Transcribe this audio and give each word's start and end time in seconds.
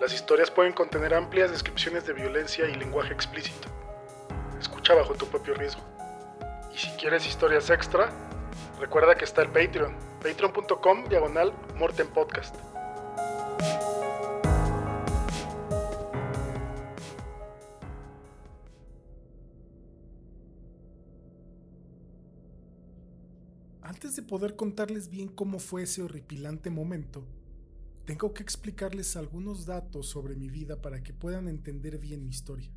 Las 0.00 0.14
historias 0.14 0.50
pueden 0.50 0.72
contener 0.72 1.12
amplias 1.12 1.50
descripciones 1.50 2.06
de 2.06 2.14
violencia 2.14 2.66
y 2.66 2.74
lenguaje 2.74 3.12
explícito. 3.12 3.68
Escucha 4.58 4.94
bajo 4.94 5.12
tu 5.12 5.26
propio 5.26 5.52
riesgo. 5.52 5.82
Y 6.74 6.78
si 6.78 6.88
quieres 6.92 7.26
historias 7.26 7.68
extra, 7.68 8.08
recuerda 8.80 9.14
que 9.14 9.26
está 9.26 9.42
el 9.42 9.48
Patreon, 9.48 9.94
patreon.com 10.22 11.04
diagonal 11.04 11.52
Morten 11.76 12.06
Podcast. 12.06 12.56
Antes 23.82 24.16
de 24.16 24.22
poder 24.22 24.56
contarles 24.56 25.10
bien 25.10 25.28
cómo 25.28 25.58
fue 25.58 25.82
ese 25.82 26.00
horripilante 26.00 26.70
momento, 26.70 27.22
tengo 28.04 28.34
que 28.34 28.42
explicarles 28.42 29.16
algunos 29.16 29.66
datos 29.66 30.06
sobre 30.06 30.34
mi 30.34 30.48
vida 30.48 30.80
para 30.80 31.02
que 31.02 31.12
puedan 31.12 31.48
entender 31.48 31.98
bien 31.98 32.24
mi 32.24 32.30
historia. 32.30 32.70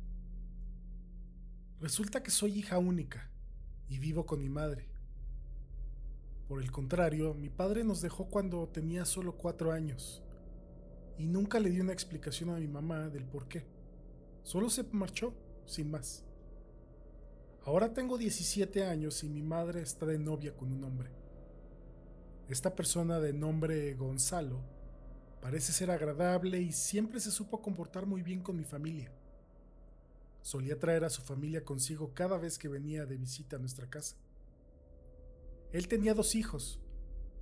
Resulta 1.80 2.22
que 2.22 2.30
soy 2.30 2.58
hija 2.58 2.78
única 2.78 3.30
y 3.88 3.98
vivo 3.98 4.26
con 4.26 4.40
mi 4.40 4.48
madre. 4.48 4.88
Por 6.48 6.62
el 6.62 6.70
contrario, 6.70 7.34
mi 7.34 7.48
padre 7.48 7.84
nos 7.84 8.00
dejó 8.00 8.26
cuando 8.26 8.68
tenía 8.68 9.04
solo 9.04 9.36
cuatro 9.36 9.72
años 9.72 10.22
y 11.18 11.26
nunca 11.26 11.58
le 11.58 11.70
dio 11.70 11.82
una 11.82 11.92
explicación 11.92 12.50
a 12.50 12.58
mi 12.58 12.68
mamá 12.68 13.08
del 13.08 13.24
por 13.24 13.48
qué. 13.48 13.66
Solo 14.42 14.68
se 14.68 14.84
marchó, 14.92 15.34
sin 15.66 15.90
más. 15.90 16.24
Ahora 17.64 17.94
tengo 17.94 18.18
17 18.18 18.84
años 18.84 19.24
y 19.24 19.28
mi 19.28 19.42
madre 19.42 19.80
está 19.80 20.04
de 20.04 20.18
novia 20.18 20.54
con 20.54 20.70
un 20.70 20.84
hombre. 20.84 21.10
Esta 22.48 22.74
persona 22.74 23.20
de 23.20 23.32
nombre 23.32 23.94
Gonzalo 23.94 24.73
parece 25.44 25.74
ser 25.74 25.90
agradable 25.90 26.58
y 26.58 26.72
siempre 26.72 27.20
se 27.20 27.30
supo 27.30 27.60
comportar 27.60 28.06
muy 28.06 28.22
bien 28.22 28.40
con 28.40 28.56
mi 28.56 28.64
familia. 28.64 29.12
Solía 30.40 30.78
traer 30.78 31.04
a 31.04 31.10
su 31.10 31.20
familia 31.20 31.62
consigo 31.62 32.14
cada 32.14 32.38
vez 32.38 32.56
que 32.56 32.66
venía 32.66 33.04
de 33.04 33.18
visita 33.18 33.56
a 33.56 33.58
nuestra 33.58 33.86
casa. 33.90 34.16
Él 35.70 35.86
tenía 35.86 36.14
dos 36.14 36.34
hijos. 36.34 36.80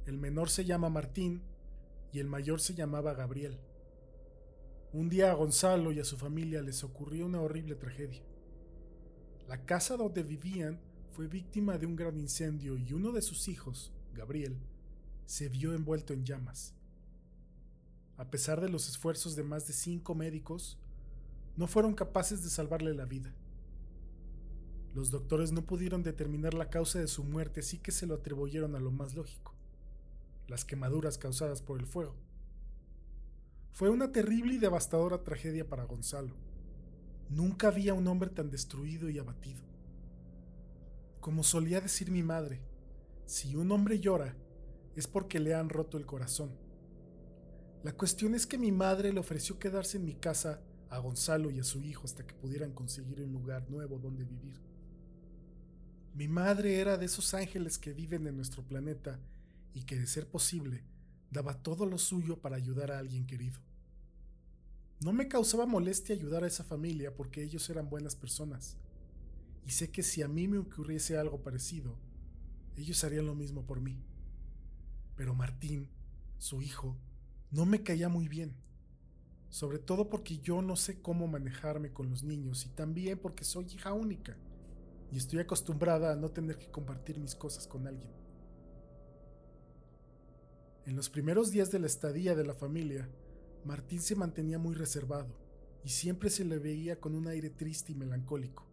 El 0.05 0.19
menor 0.19 0.51
se 0.51 0.65
llama 0.65 0.89
Martín 0.89 1.43
y 2.13 2.19
el 2.19 2.27
mayor 2.27 2.61
se 2.61 2.75
llamaba 2.75 3.15
Gabriel. 3.15 3.61
Un 4.93 5.09
día 5.09 5.31
a 5.31 5.35
Gonzalo 5.35 5.93
y 5.93 6.01
a 6.01 6.05
su 6.05 6.17
familia 6.17 6.61
les 6.61 6.83
ocurrió 6.83 7.25
una 7.25 7.41
horrible 7.41 7.77
tragedia. 7.77 8.25
La 9.47 9.65
casa 9.65 9.97
donde 9.97 10.25
vivían 10.25 10.81
fue 11.13 11.29
víctima 11.29 11.79
de 11.79 11.87
un 11.87 11.95
gran 11.95 12.19
incendio 12.19 12.77
y 12.77 12.95
uno 12.95 13.13
de 13.13 13.23
sus 13.23 13.47
hijos, 13.47 13.93
Gabriel, 14.13 14.59
se 15.25 15.49
vio 15.49 15.73
envuelto 15.73 16.13
en 16.13 16.25
llamas. 16.25 16.75
A 18.17 18.31
pesar 18.31 18.61
de 18.61 18.69
los 18.69 18.89
esfuerzos 18.89 19.37
de 19.37 19.43
más 19.43 19.67
de 19.67 19.73
cinco 19.73 20.15
médicos, 20.15 20.79
no 21.57 21.67
fueron 21.67 21.95
capaces 21.95 22.43
de 22.43 22.51
salvarle 22.51 22.95
la 22.95 23.05
vida. 23.05 23.35
Los 24.95 25.11
doctores 25.11 25.53
no 25.53 25.63
pudieron 25.63 26.03
determinar 26.03 26.55
la 26.55 26.69
causa 26.69 26.99
de 26.99 27.09
su 27.09 27.25
muerte, 27.25 27.61
así 27.61 27.79
que 27.79 27.93
se 27.93 28.07
lo 28.07 28.15
atribuyeron 28.15 28.75
a 28.77 28.81
lo 28.81 28.91
más 28.91 29.15
lógico, 29.15 29.55
las 30.49 30.65
quemaduras 30.65 31.17
causadas 31.17 31.63
por 31.63 31.81
el 31.81 31.87
fuego. 31.87 32.15
Fue 33.73 33.89
una 33.89 34.13
terrible 34.13 34.55
y 34.55 34.59
devastadora 34.59 35.25
tragedia 35.25 35.67
para 35.67 35.85
Gonzalo. 35.85 36.35
Nunca 37.31 37.69
había 37.69 37.95
un 37.95 38.07
hombre 38.07 38.29
tan 38.29 38.51
destruido 38.51 39.09
y 39.09 39.19
abatido. 39.19 39.63
Como 41.21 41.43
solía 41.43 41.81
decir 41.81 42.11
mi 42.11 42.23
madre, 42.23 42.61
si 43.25 43.57
un 43.57 43.73
hombre 43.73 43.99
llora 43.99 44.37
es 44.95 45.07
porque 45.07 45.41
le 45.41 45.55
han 45.55 45.71
roto 45.71 45.97
el 45.97 46.05
corazón. 46.05 46.51
La 47.83 47.93
cuestión 47.93 48.35
es 48.35 48.47
que 48.47 48.59
mi 48.59 48.71
madre 48.71 49.13
le 49.13 49.19
ofreció 49.19 49.59
quedarse 49.59 49.97
en 49.97 50.05
mi 50.05 50.15
casa 50.15 50.61
a 50.89 50.99
Gonzalo 50.99 51.51
y 51.51 51.59
a 51.59 51.65
su 51.65 51.83
hijo 51.83 52.05
hasta 52.05 52.25
que 52.25 52.35
pudieran 52.35 52.73
conseguir 52.73 53.21
un 53.21 53.33
lugar 53.33 53.69
nuevo 53.71 53.99
donde 53.99 54.25
vivir. 54.25 54.61
Mi 56.15 56.29
madre 56.29 56.79
era 56.79 56.97
de 56.97 57.07
esos 57.07 57.35
ángeles 57.35 57.79
que 57.79 57.93
viven 57.93 58.27
en 58.27 58.37
nuestro 58.37 58.63
planeta 58.63 59.19
y 59.75 59.83
que, 59.83 59.99
de 59.99 60.07
ser 60.07 60.29
posible, 60.29 60.85
daba 61.31 61.63
todo 61.63 61.87
lo 61.87 61.99
suyo 61.99 62.41
para 62.41 62.57
ayudar 62.57 62.93
a 62.93 62.99
alguien 62.99 63.27
querido. 63.27 63.59
No 65.01 65.13
me 65.13 65.27
causaba 65.27 65.67
molestia 65.67 66.15
ayudar 66.15 66.45
a 66.45 66.47
esa 66.47 66.63
familia 66.63 67.15
porque 67.17 67.43
ellos 67.43 67.69
eran 67.71 67.91
buenas 67.91 68.15
personas, 68.15 68.77
y 69.67 69.71
sé 69.71 69.91
que 69.91 70.03
si 70.03 70.23
a 70.23 70.29
mí 70.29 70.47
me 70.47 70.59
ocurriese 70.59 71.17
algo 71.17 71.43
parecido, 71.43 71.97
ellos 72.77 73.03
harían 73.03 73.27
lo 73.27 73.35
mismo 73.35 73.65
por 73.65 73.81
mí. 73.81 74.05
Pero 75.17 75.35
Martín, 75.35 75.89
su 76.39 76.63
hijo, 76.63 76.97
no 77.53 77.67
me 77.67 77.83
caía 77.83 78.09
muy 78.09 78.29
bien, 78.29 78.55
sobre 79.51 79.79
todo 79.79 80.09
porque 80.09 80.39
yo 80.39 80.63
no 80.63 80.75
sé 80.75 81.03
cómo 81.03 81.29
manejarme 81.29 81.93
con 81.93 82.09
los 82.09 82.23
niños 82.23 82.65
y 82.65 82.71
también 82.71 83.19
porque 83.19 83.45
soy 83.45 83.67
hija 83.67 83.93
única 83.93 84.39
y 85.13 85.19
estoy 85.19 85.41
acostumbrada 85.41 86.13
a 86.13 86.17
no 86.17 86.31
tener 86.31 86.57
que 86.57 86.71
compartir 86.71 87.21
mis 87.21 87.35
cosas 87.35 87.67
con 87.67 87.87
alguien. 87.87 88.11
En 90.87 90.97
los 90.97 91.11
primeros 91.11 91.51
días 91.51 91.71
de 91.71 91.79
la 91.79 91.87
estadía 91.87 92.35
de 92.35 92.45
la 92.45 92.55
familia, 92.55 93.07
Martín 93.67 94.01
se 94.01 94.17
mantenía 94.17 94.59
muy 94.59 94.75
reservado 94.75 95.37
y 95.85 95.91
siempre 95.91 96.31
se 96.31 96.47
le 96.47 96.59
veía 96.59 96.99
con 96.99 97.15
un 97.15 97.29
aire 97.29 97.51
triste 97.51 97.93
y 97.93 97.95
melancólico. 97.95 98.67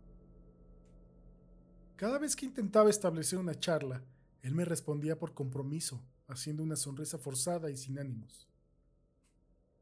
Cada 1.98 2.18
vez 2.18 2.38
que 2.38 2.46
intentaba 2.46 2.90
establecer 2.90 3.38
una 3.38 3.60
charla, 3.60 4.02
él 4.42 4.56
me 4.56 4.64
respondía 4.64 5.20
por 5.20 5.34
compromiso, 5.34 6.02
haciendo 6.30 6.64
una 6.64 6.78
sonrisa 6.78 7.18
forzada 7.18 7.70
y 7.70 7.76
sin 7.76 8.00
ánimos. 8.00 8.50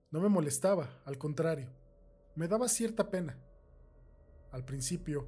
No 0.09 0.21
me 0.21 0.29
molestaba, 0.29 1.01
al 1.03 1.17
contrario, 1.17 1.69
me 2.33 2.47
daba 2.47 2.69
cierta 2.69 3.09
pena. 3.09 3.37
Al 4.51 4.63
principio, 4.63 5.27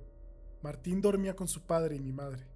Martín 0.61 1.01
dormía 1.01 1.35
con 1.35 1.49
su 1.49 1.65
padre 1.65 1.97
y 1.97 1.99
mi 1.99 2.13
madre, 2.13 2.47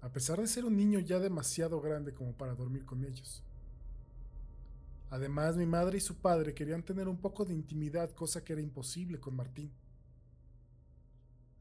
a 0.00 0.10
pesar 0.10 0.40
de 0.40 0.46
ser 0.46 0.64
un 0.64 0.74
niño 0.74 1.00
ya 1.00 1.18
demasiado 1.18 1.82
grande 1.82 2.14
como 2.14 2.32
para 2.32 2.54
dormir 2.54 2.86
con 2.86 3.04
ellos. 3.04 3.44
Además, 5.10 5.56
mi 5.56 5.66
madre 5.66 5.98
y 5.98 6.00
su 6.00 6.16
padre 6.16 6.54
querían 6.54 6.82
tener 6.82 7.08
un 7.08 7.18
poco 7.18 7.44
de 7.44 7.52
intimidad, 7.52 8.10
cosa 8.12 8.42
que 8.42 8.54
era 8.54 8.62
imposible 8.62 9.20
con 9.20 9.36
Martín. 9.36 9.70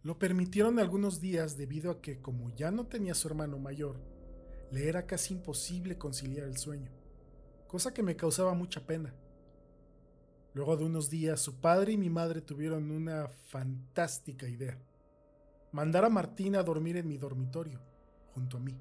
Lo 0.02 0.18
permitieron 0.18 0.80
algunos 0.80 1.20
días 1.20 1.58
debido 1.58 1.92
a 1.92 2.02
que, 2.02 2.22
como 2.22 2.52
ya 2.52 2.72
no 2.72 2.88
tenía 2.88 3.16
su 3.16 3.28
hermano 3.28 3.60
mayor, 3.60 4.00
le 4.72 4.88
era 4.88 5.06
casi 5.06 5.34
imposible 5.34 5.98
conciliar 5.98 6.48
el 6.48 6.58
sueño, 6.58 6.90
cosa 7.68 7.94
que 7.94 8.02
me 8.02 8.16
causaba 8.16 8.54
mucha 8.54 8.86
pena. 8.88 9.14
Luego 10.54 10.78
de 10.78 10.86
unos 10.86 11.10
días, 11.10 11.40
su 11.40 11.56
padre 11.62 11.94
y 11.94 11.98
mi 11.98 12.10
madre 12.10 12.42
tuvieron 12.42 12.92
una 12.92 13.28
fantástica 13.48 14.48
idea 14.48 14.80
mandar 15.72 16.06
a 16.06 16.10
Martín 16.10 16.56
a 16.56 16.64
dormir 16.64 16.98
en 16.98 17.08
mi 17.08 17.18
dormitorio, 17.18 17.80
junto 18.34 18.58
a 18.58 18.60
mí. 18.60 18.76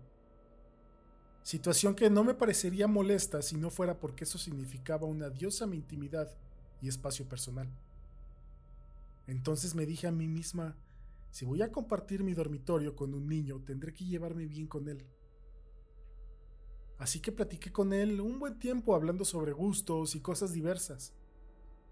Situación 1.42 1.94
que 1.94 2.10
no 2.10 2.24
me 2.24 2.34
parecería 2.34 2.86
molesta 2.86 3.42
si 3.42 3.56
no 3.56 3.70
fuera 3.70 3.98
porque 3.98 4.24
eso 4.24 4.38
significaba 4.38 5.06
un 5.06 5.22
adiós 5.22 5.62
a 5.62 5.66
mi 5.66 5.76
intimidad 5.76 6.30
y 6.80 6.88
espacio 6.88 7.28
personal. 7.28 7.68
Entonces 9.26 9.74
me 9.74 9.86
dije 9.86 10.06
a 10.06 10.12
mí 10.12 10.28
misma, 10.28 10.76
si 11.30 11.44
voy 11.44 11.62
a 11.62 11.70
compartir 11.70 12.22
mi 12.22 12.34
dormitorio 12.34 12.96
con 12.96 13.14
un 13.14 13.28
niño, 13.28 13.62
tendré 13.64 13.92
que 13.92 14.04
llevarme 14.04 14.46
bien 14.46 14.66
con 14.66 14.88
él. 14.88 15.06
Así 16.98 17.20
que 17.20 17.32
platiqué 17.32 17.70
con 17.70 17.92
él 17.92 18.20
un 18.20 18.38
buen 18.38 18.58
tiempo 18.58 18.94
hablando 18.94 19.24
sobre 19.24 19.52
gustos 19.52 20.14
y 20.14 20.20
cosas 20.20 20.52
diversas, 20.52 21.14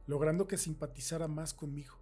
logrando 0.06 0.46
que 0.46 0.56
simpatizara 0.56 1.28
más 1.28 1.52
conmigo. 1.52 1.96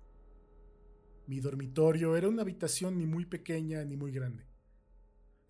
Mi 1.26 1.40
dormitorio 1.40 2.16
era 2.16 2.28
una 2.28 2.42
habitación 2.42 2.98
ni 2.98 3.06
muy 3.06 3.24
pequeña 3.24 3.84
ni 3.84 3.96
muy 3.96 4.12
grande. 4.12 4.46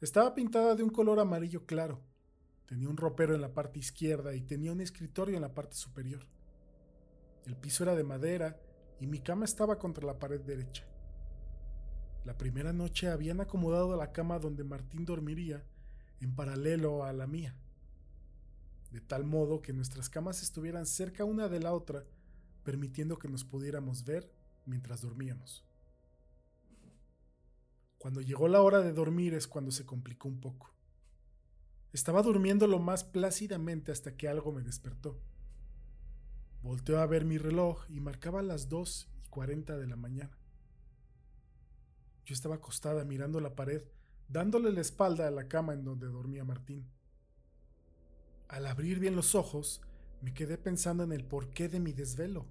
Estaba 0.01 0.35
pintada 0.35 0.75
de 0.75 0.83
un 0.83 0.91
color 0.91 1.19
amarillo 1.19 1.67
claro. 1.67 2.01
Tenía 2.67 2.89
un 2.89 2.97
ropero 2.97 3.35
en 3.35 3.41
la 3.41 3.53
parte 3.53 3.79
izquierda 3.79 4.35
y 4.35 4.43
tenía 4.43 4.73
un 4.73 4.81
escritorio 4.81 5.35
en 5.35 5.43
la 5.43 5.55
parte 5.55 5.77
superior. 5.77 6.27
El 7.45 7.57
piso 7.57 7.83
era 7.83 7.95
de 7.95 8.05
madera 8.05 8.61
y 9.01 9.07
mi 9.07 9.19
cama 9.19 9.45
estaba 9.45 9.79
contra 9.79 10.07
la 10.07 10.19
pared 10.19 10.41
derecha. 10.41 10.87
La 12.25 12.39
primera 12.39 12.73
noche 12.73 13.09
habían 13.09 13.41
acomodado 13.41 13.97
la 13.97 14.13
cama 14.13 14.39
donde 14.39 14.65
Martín 14.65 15.05
dormiría 15.05 15.65
en 16.21 16.35
paralelo 16.35 17.05
a 17.05 17.13
la 17.13 17.27
mía, 17.27 17.55
de 18.93 19.01
tal 19.01 19.25
modo 19.25 19.61
que 19.61 19.75
nuestras 19.75 20.09
camas 20.09 20.43
estuvieran 20.43 20.87
cerca 20.87 21.25
una 21.25 21.49
de 21.49 21.61
la 21.61 21.75
otra, 21.75 22.05
permitiendo 22.65 23.19
que 23.19 23.29
nos 23.29 23.45
pudiéramos 23.45 24.05
ver 24.05 24.33
mientras 24.67 25.03
dormíamos. 25.03 25.65
Cuando 27.99 28.21
llegó 28.21 28.49
la 28.49 28.61
hora 28.61 28.81
de 28.81 28.93
dormir 28.93 29.35
es 29.35 29.47
cuando 29.47 29.71
se 29.71 29.87
complicó 29.87 30.29
un 30.29 30.41
poco. 30.41 30.75
Estaba 31.93 32.23
durmiendo 32.23 32.67
lo 32.67 32.79
más 32.79 33.05
plácidamente 33.05 33.93
hasta 33.93 34.17
que 34.17 34.29
algo 34.29 34.53
me 34.53 34.63
despertó. 34.63 35.21
Volteó 36.63 36.99
a 36.99 37.07
ver 37.07 37.25
mi 37.25 37.39
reloj 37.39 37.85
y 37.89 38.01
marcaba 38.01 38.43
las 38.43 38.69
2 38.69 39.09
y 39.25 39.29
40 39.29 39.79
de 39.79 39.87
la 39.87 39.97
mañana. 39.97 40.37
Yo 42.25 42.35
estaba 42.35 42.57
acostada 42.57 43.05
mirando 43.05 43.41
la 43.41 43.55
pared, 43.55 43.83
dándole 44.29 44.73
la 44.73 44.81
espalda 44.81 45.29
a 45.29 45.31
la 45.31 45.47
cama 45.47 45.75
en 45.75 45.85
donde 45.85 46.07
dormía 46.07 46.45
Martín. 46.45 46.91
Al 48.49 48.67
abrir 48.67 48.99
bien 48.99 49.15
los 49.15 49.35
ojos, 49.35 49.83
me 50.25 50.33
quedé 50.33 50.57
pensando 50.57 51.05
en 51.05 51.13
el 51.13 51.23
porqué 51.23 51.69
de 51.69 51.81
mi 51.81 51.93
desvelo, 51.93 52.47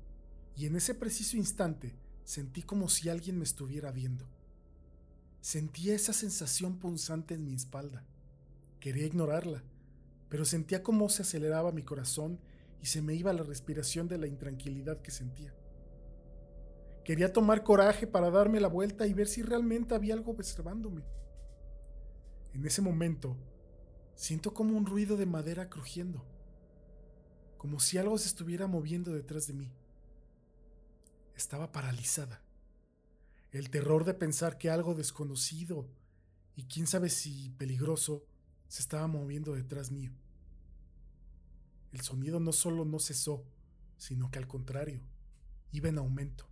y 0.56 0.68
en 0.68 0.76
ese 0.76 0.94
preciso 0.94 1.38
instante 1.38 1.96
sentí 2.24 2.62
como 2.62 2.88
si 2.88 3.10
alguien 3.10 3.40
me 3.40 3.46
estuviera 3.46 3.92
viendo. 3.92 4.28
Sentía 5.42 5.96
esa 5.96 6.14
sensación 6.14 6.78
punzante 6.78 7.34
en 7.34 7.44
mi 7.44 7.56
espalda. 7.56 8.06
Quería 8.80 9.08
ignorarla, 9.08 9.64
pero 10.30 10.46
sentía 10.46 10.84
como 10.84 11.10
se 11.10 11.24
aceleraba 11.24 11.72
mi 11.72 11.82
corazón 11.82 12.40
y 12.80 12.86
se 12.86 13.02
me 13.02 13.16
iba 13.16 13.34
la 13.34 13.42
respiración 13.42 14.08
de 14.08 14.20
la 14.20 14.28
intranquilidad 14.28 15.02
que 15.02 15.10
sentía. 15.10 15.52
Quería 17.04 17.34
tomar 17.34 17.64
coraje 17.64 18.06
para 18.06 18.30
darme 18.30 18.60
la 18.60 18.68
vuelta 18.68 19.08
y 19.08 19.16
ver 19.16 19.28
si 19.28 19.42
realmente 19.42 19.96
había 19.96 20.14
algo 20.14 20.34
observándome. 20.34 21.04
En 22.54 22.68
ese 22.68 22.84
momento, 22.84 23.36
siento 24.14 24.54
como 24.54 24.78
un 24.78 24.86
ruido 24.86 25.18
de 25.18 25.26
madera 25.26 25.72
crujiendo, 25.72 26.24
como 27.64 27.80
si 27.80 27.98
algo 27.98 28.18
se 28.18 28.28
estuviera 28.28 28.68
moviendo 28.68 29.14
detrás 29.14 29.48
de 29.48 29.54
mí. 29.54 29.72
Estaba 31.34 31.72
paralizada. 31.72 32.44
El 33.54 33.70
terror 33.70 34.04
de 34.04 34.14
pensar 34.14 34.58
que 34.58 34.70
algo 34.70 34.96
desconocido 34.96 35.88
y 36.58 36.66
quién 36.66 36.88
sabe 36.88 37.10
si 37.10 37.52
peligroso 37.52 38.26
se 38.68 38.82
estaba 38.82 39.08
moviendo 39.08 39.54
detrás 39.54 39.92
mío. 39.92 40.12
El 41.94 42.02
sonido 42.02 42.42
no 42.42 42.52
solo 42.52 42.84
no 42.84 43.00
cesó, 43.00 43.46
sino 43.96 44.30
que 44.30 44.40
al 44.40 44.48
contrario, 44.50 45.00
iba 45.72 45.88
en 45.88 46.00
aumento. 46.00 46.46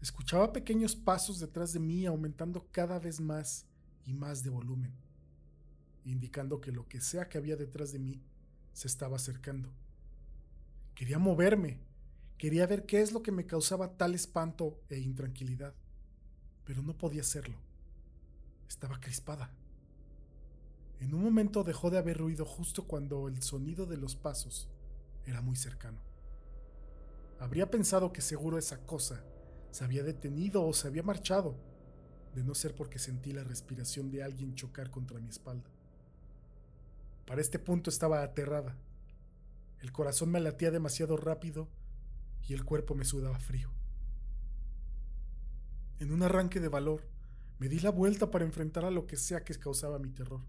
Escuchaba 0.00 0.52
pequeños 0.52 0.94
pasos 0.94 1.40
detrás 1.40 1.72
de 1.72 1.80
mí 1.80 2.06
aumentando 2.06 2.68
cada 2.70 3.00
vez 3.00 3.18
más 3.20 3.66
y 4.04 4.12
más 4.12 4.44
de 4.44 4.50
volumen, 4.50 4.94
indicando 6.04 6.60
que 6.60 6.70
lo 6.70 6.86
que 6.86 7.00
sea 7.00 7.28
que 7.28 7.38
había 7.38 7.56
detrás 7.56 7.90
de 7.90 7.98
mí 7.98 8.22
se 8.72 8.86
estaba 8.86 9.16
acercando. 9.16 9.74
Quería 10.96 11.18
moverme, 11.18 11.78
quería 12.38 12.66
ver 12.66 12.86
qué 12.86 13.02
es 13.02 13.12
lo 13.12 13.22
que 13.22 13.30
me 13.30 13.44
causaba 13.44 13.98
tal 13.98 14.14
espanto 14.14 14.80
e 14.88 14.98
intranquilidad, 14.98 15.74
pero 16.64 16.82
no 16.82 16.96
podía 16.96 17.20
hacerlo. 17.20 17.58
Estaba 18.66 18.98
crispada. 18.98 19.50
En 21.00 21.12
un 21.12 21.22
momento 21.22 21.64
dejó 21.64 21.90
de 21.90 21.98
haber 21.98 22.16
ruido 22.16 22.46
justo 22.46 22.86
cuando 22.86 23.28
el 23.28 23.42
sonido 23.42 23.84
de 23.84 23.98
los 23.98 24.16
pasos 24.16 24.70
era 25.26 25.42
muy 25.42 25.56
cercano. 25.56 26.00
Habría 27.40 27.70
pensado 27.70 28.10
que 28.10 28.22
seguro 28.22 28.56
esa 28.56 28.78
cosa 28.86 29.22
se 29.72 29.84
había 29.84 30.02
detenido 30.02 30.64
o 30.64 30.72
se 30.72 30.88
había 30.88 31.02
marchado, 31.02 31.56
de 32.34 32.42
no 32.42 32.54
ser 32.54 32.74
porque 32.74 32.98
sentí 32.98 33.32
la 33.32 33.44
respiración 33.44 34.10
de 34.10 34.22
alguien 34.22 34.54
chocar 34.54 34.90
contra 34.90 35.20
mi 35.20 35.28
espalda. 35.28 35.68
Para 37.26 37.42
este 37.42 37.58
punto 37.58 37.90
estaba 37.90 38.22
aterrada. 38.22 38.74
El 39.80 39.92
corazón 39.92 40.30
me 40.30 40.40
latía 40.40 40.70
demasiado 40.70 41.16
rápido 41.16 41.68
y 42.48 42.54
el 42.54 42.64
cuerpo 42.64 42.94
me 42.94 43.04
sudaba 43.04 43.38
frío. 43.38 43.72
En 45.98 46.12
un 46.12 46.22
arranque 46.22 46.60
de 46.60 46.68
valor, 46.68 47.08
me 47.58 47.68
di 47.68 47.80
la 47.80 47.90
vuelta 47.90 48.30
para 48.30 48.44
enfrentar 48.44 48.84
a 48.84 48.90
lo 48.90 49.06
que 49.06 49.16
sea 49.16 49.44
que 49.44 49.54
causaba 49.54 49.98
mi 49.98 50.10
terror. 50.10 50.42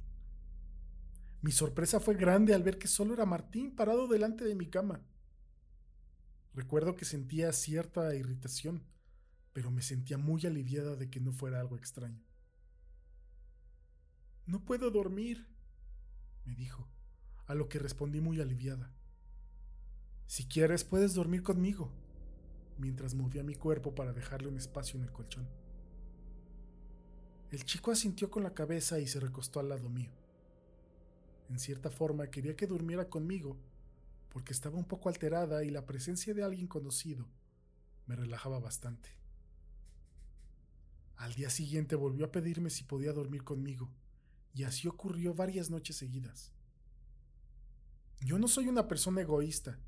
Mi 1.42 1.52
sorpresa 1.52 2.00
fue 2.00 2.16
grande 2.16 2.54
al 2.54 2.64
ver 2.64 2.78
que 2.78 2.88
solo 2.88 3.14
era 3.14 3.26
Martín 3.26 3.76
parado 3.76 4.08
delante 4.08 4.44
de 4.44 4.56
mi 4.56 4.68
cama. 4.68 5.02
Recuerdo 6.54 6.96
que 6.96 7.06
sentía 7.06 7.54
cierta 7.54 8.14
irritación, 8.16 8.84
pero 9.54 9.72
me 9.72 9.82
sentía 9.82 10.18
muy 10.18 10.46
aliviada 10.46 10.96
de 10.96 11.10
que 11.10 11.20
no 11.20 11.32
fuera 11.32 11.60
algo 11.60 11.78
extraño. 11.78 12.24
No 14.46 14.66
puedo 14.66 14.92
dormir, 14.92 15.48
me 16.46 16.56
dijo, 16.56 16.90
a 17.46 17.56
lo 17.56 17.70
que 17.70 17.80
respondí 17.80 18.20
muy 18.20 18.42
aliviada. 18.42 18.94
Si 20.28 20.46
quieres, 20.46 20.84
puedes 20.84 21.14
dormir 21.14 21.42
conmigo, 21.42 21.90
mientras 22.78 23.16
movía 23.16 23.44
mi 23.44 23.56
cuerpo 23.56 23.96
para 23.96 24.12
dejarle 24.12 24.50
un 24.50 24.58
espacio 24.58 25.00
en 25.00 25.06
el 25.06 25.12
colchón. 25.12 25.48
El 27.50 27.64
chico 27.64 27.92
asintió 27.92 28.30
con 28.30 28.44
la 28.44 28.54
cabeza 28.54 29.00
y 29.00 29.08
se 29.08 29.22
recostó 29.22 29.62
al 29.62 29.70
lado 29.70 29.90
mío. 29.90 30.12
En 31.50 31.60
cierta 31.60 31.90
forma 31.90 32.28
quería 32.28 32.58
que 32.58 32.68
durmiera 32.68 33.10
conmigo, 33.10 33.58
porque 34.30 34.52
estaba 34.52 34.78
un 34.78 34.84
poco 34.84 35.08
alterada 35.08 35.64
y 35.64 35.70
la 35.70 35.86
presencia 35.86 36.34
de 36.34 36.44
alguien 36.44 36.68
conocido 36.68 37.26
me 38.06 38.18
relajaba 38.18 38.60
bastante. 38.60 39.10
Al 41.16 41.34
día 41.34 41.50
siguiente 41.50 41.96
volvió 41.96 42.26
a 42.26 42.32
pedirme 42.32 42.70
si 42.70 42.84
podía 42.84 43.14
dormir 43.14 43.46
conmigo, 43.46 43.90
y 44.54 44.64
así 44.64 44.90
ocurrió 44.90 45.34
varias 45.34 45.70
noches 45.70 45.96
seguidas. 45.96 46.52
Yo 48.20 48.38
no 48.40 48.50
soy 48.50 48.68
una 48.68 48.88
persona 48.88 49.22
egoísta, 49.22 49.80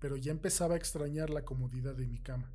pero 0.00 0.16
ya 0.16 0.32
empezaba 0.32 0.74
a 0.74 0.78
extrañar 0.78 1.30
la 1.30 1.44
comodidad 1.44 1.94
de 1.94 2.06
mi 2.06 2.18
cama. 2.18 2.50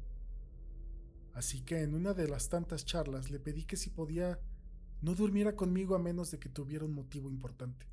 Así 1.34 1.62
que 1.62 1.82
en 1.82 1.94
una 1.94 2.14
de 2.14 2.28
las 2.28 2.50
tantas 2.50 2.86
charlas 2.86 3.30
le 3.30 3.40
pedí 3.40 3.66
que 3.66 3.78
si 3.78 3.90
podía 3.90 4.40
no 5.02 5.14
durmiera 5.14 5.56
conmigo 5.56 5.96
a 5.96 6.00
menos 6.00 6.32
de 6.32 6.40
que 6.40 6.50
tuviera 6.50 6.86
un 6.86 6.94
motivo 6.94 7.30
importante. 7.30 7.86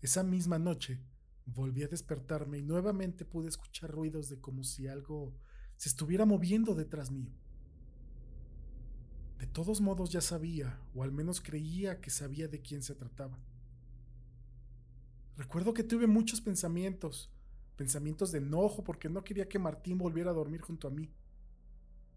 Esa 0.00 0.24
misma 0.24 0.58
noche 0.58 1.00
volví 1.46 1.84
a 1.84 1.88
despertarme 1.88 2.58
y 2.58 2.62
nuevamente 2.62 3.24
pude 3.24 3.48
escuchar 3.48 3.90
ruidos 3.90 4.28
de 4.28 4.40
como 4.40 4.64
si 4.64 4.88
algo 4.88 5.34
se 5.76 5.88
estuviera 5.88 6.24
moviendo 6.24 6.74
detrás 6.74 7.10
mío. 7.10 7.32
De 9.38 9.46
todos 9.46 9.80
modos 9.80 10.10
ya 10.10 10.20
sabía, 10.20 10.80
o 10.94 11.02
al 11.02 11.12
menos 11.12 11.40
creía 11.40 12.00
que 12.00 12.10
sabía 12.10 12.48
de 12.48 12.62
quién 12.62 12.82
se 12.82 12.94
trataba. 12.94 13.38
Recuerdo 15.36 15.72
que 15.72 15.82
tuve 15.82 16.06
muchos 16.06 16.40
pensamientos, 16.40 17.32
pensamientos 17.76 18.32
de 18.32 18.38
enojo 18.38 18.84
porque 18.84 19.08
no 19.08 19.24
quería 19.24 19.48
que 19.48 19.58
Martín 19.58 19.98
volviera 19.98 20.30
a 20.30 20.34
dormir 20.34 20.60
junto 20.60 20.88
a 20.88 20.90
mí. 20.90 21.10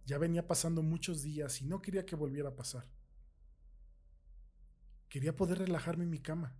Ya 0.06 0.18
venía 0.18 0.48
pasando 0.48 0.84
muchos 0.84 1.24
días 1.24 1.62
y 1.62 1.66
no 1.66 1.82
quería 1.82 2.06
que 2.06 2.16
volviera 2.16 2.50
a 2.50 2.56
pasar. 2.56 2.88
Quería 5.10 5.36
poder 5.36 5.60
relajarme 5.60 6.04
en 6.04 6.10
mi 6.10 6.20
cama. 6.20 6.56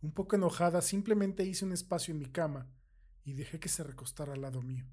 Un 0.00 0.12
poco 0.12 0.36
enojada, 0.36 0.80
simplemente 0.80 1.44
hice 1.44 1.64
un 1.64 1.72
espacio 1.72 2.12
en 2.12 2.18
mi 2.18 2.26
cama 2.26 2.70
y 3.24 3.34
dejé 3.34 3.60
que 3.60 3.68
se 3.68 3.82
recostara 3.82 4.32
al 4.32 4.40
lado 4.40 4.62
mío. 4.62 4.86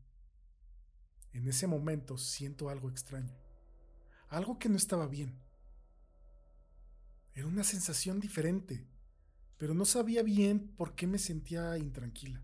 En 1.32 1.48
ese 1.48 1.68
momento 1.68 2.18
siento 2.18 2.70
algo 2.70 2.90
extraño, 2.90 3.34
algo 4.30 4.58
que 4.58 4.70
no 4.70 4.78
estaba 4.78 5.08
bien. 5.08 5.40
Era 7.34 7.48
una 7.48 7.64
sensación 7.64 8.20
diferente, 8.20 8.88
pero 9.58 9.74
no 9.74 9.86
sabía 9.86 10.24
bien 10.24 10.68
por 10.76 10.96
qué 10.96 11.08
me 11.08 11.18
sentía 11.18 11.78
intranquila. 11.78 12.42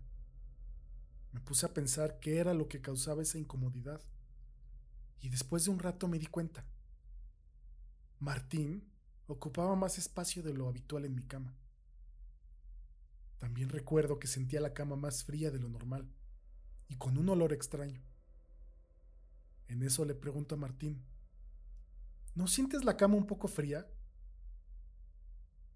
Me 1.32 1.40
puse 1.40 1.66
a 1.66 1.74
pensar 1.74 2.18
qué 2.20 2.38
era 2.38 2.54
lo 2.54 2.68
que 2.68 2.80
causaba 2.80 3.22
esa 3.22 3.38
incomodidad 3.38 4.00
y 5.20 5.28
después 5.28 5.64
de 5.64 5.70
un 5.70 5.78
rato 5.78 6.08
me 6.08 6.18
di 6.18 6.26
cuenta. 6.26 6.64
Martín 8.18 8.84
ocupaba 9.26 9.74
más 9.76 9.98
espacio 9.98 10.42
de 10.42 10.54
lo 10.54 10.68
habitual 10.68 11.04
en 11.04 11.14
mi 11.14 11.22
cama. 11.22 11.54
También 13.38 13.70
recuerdo 13.70 14.18
que 14.18 14.28
sentía 14.28 14.60
la 14.60 14.74
cama 14.74 14.94
más 14.94 15.24
fría 15.24 15.50
de 15.50 15.58
lo 15.58 15.68
normal 15.68 16.08
y 16.88 16.96
con 16.96 17.18
un 17.18 17.28
olor 17.28 17.52
extraño. 17.52 18.02
En 19.68 19.82
eso 19.82 20.04
le 20.04 20.14
pregunto 20.14 20.54
a 20.54 20.58
Martín, 20.58 21.02
¿no 22.34 22.46
sientes 22.46 22.84
la 22.84 22.96
cama 22.96 23.16
un 23.16 23.26
poco 23.26 23.48
fría? 23.48 23.86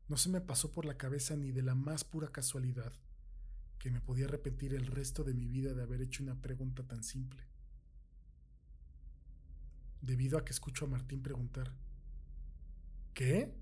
No 0.09 0.17
se 0.17 0.29
me 0.29 0.41
pasó 0.41 0.71
por 0.71 0.85
la 0.85 0.97
cabeza 0.97 1.37
ni 1.37 1.51
de 1.53 1.63
la 1.63 1.75
más 1.75 2.05
pura 2.05 2.29
casualidad 2.29 2.93
que 3.79 3.91
me 3.91 4.01
podía 4.01 4.27
arrepentir 4.27 4.75
el 4.75 4.87
resto 4.87 5.25
de 5.25 5.35
mi 5.35 5.47
vida 5.47 5.75
de 5.75 5.83
haber 5.83 6.01
hecho 6.01 6.23
una 6.23 6.41
pregunta 6.41 6.83
tan 6.85 7.03
simple. 7.03 7.43
Debido 10.01 10.39
a 10.39 10.45
que 10.45 10.53
escucho 10.53 10.85
a 10.85 10.89
Martín 10.89 11.23
preguntar, 11.23 11.73
¿qué? 13.15 13.53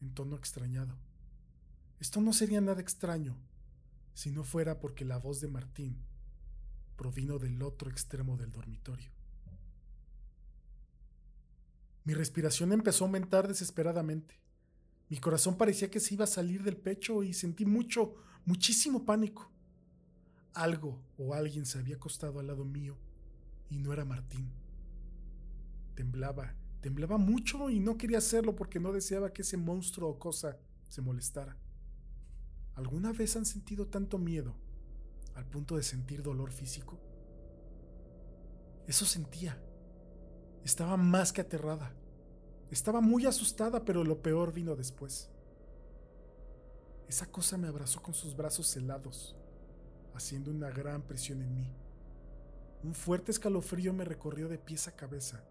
En 0.00 0.14
tono 0.14 0.36
extrañado. 0.36 0.96
Esto 2.00 2.20
no 2.20 2.32
sería 2.32 2.60
nada 2.60 2.80
extraño 2.80 3.36
si 4.14 4.30
no 4.30 4.44
fuera 4.44 4.80
porque 4.80 5.04
la 5.04 5.18
voz 5.18 5.40
de 5.40 5.48
Martín 5.48 6.04
provino 6.96 7.38
del 7.38 7.62
otro 7.62 7.90
extremo 7.90 8.36
del 8.36 8.50
dormitorio. 8.50 9.10
Mi 12.04 12.14
respiración 12.14 12.72
empezó 12.72 13.04
a 13.04 13.06
aumentar 13.06 13.46
desesperadamente. 13.46 14.34
Mi 15.08 15.18
corazón 15.18 15.56
parecía 15.56 15.90
que 15.90 16.00
se 16.00 16.14
iba 16.14 16.24
a 16.24 16.28
salir 16.28 16.62
del 16.62 16.76
pecho 16.76 17.22
y 17.22 17.32
sentí 17.32 17.64
mucho, 17.64 18.14
muchísimo 18.44 19.04
pánico. 19.04 19.50
Algo 20.52 21.00
o 21.16 21.34
alguien 21.34 21.64
se 21.64 21.78
había 21.78 21.96
acostado 21.96 22.40
al 22.40 22.46
lado 22.46 22.64
mío 22.64 22.96
y 23.70 23.78
no 23.78 23.92
era 23.92 24.04
Martín. 24.04 24.50
Temblaba, 25.94 26.54
temblaba 26.80 27.16
mucho 27.16 27.70
y 27.70 27.80
no 27.80 27.96
quería 27.96 28.18
hacerlo 28.18 28.54
porque 28.54 28.80
no 28.80 28.92
deseaba 28.92 29.32
que 29.32 29.42
ese 29.42 29.56
monstruo 29.56 30.10
o 30.10 30.18
cosa 30.18 30.58
se 30.88 31.00
molestara. 31.00 31.56
¿Alguna 32.74 33.12
vez 33.12 33.34
han 33.36 33.46
sentido 33.46 33.86
tanto 33.86 34.18
miedo 34.18 34.54
al 35.34 35.46
punto 35.46 35.76
de 35.76 35.82
sentir 35.82 36.22
dolor 36.22 36.52
físico? 36.52 37.00
Eso 38.86 39.04
sentía. 39.04 39.60
Estaba 40.64 40.96
más 40.96 41.32
que 41.32 41.40
aterrada. 41.40 41.94
Estaba 42.70 43.00
muy 43.00 43.24
asustada, 43.26 43.84
pero 43.84 44.04
lo 44.04 44.20
peor 44.20 44.52
vino 44.52 44.76
después. 44.76 45.30
Esa 47.08 47.26
cosa 47.26 47.56
me 47.56 47.68
abrazó 47.68 48.02
con 48.02 48.12
sus 48.12 48.36
brazos 48.36 48.76
helados, 48.76 49.34
haciendo 50.14 50.50
una 50.50 50.70
gran 50.70 51.02
presión 51.02 51.40
en 51.40 51.54
mí. 51.54 51.72
Un 52.82 52.94
fuerte 52.94 53.32
escalofrío 53.32 53.92
me 53.92 54.04
recorrió 54.04 54.48
de 54.48 54.58
pies 54.58 54.86
a 54.86 54.94
cabeza. 54.94 55.42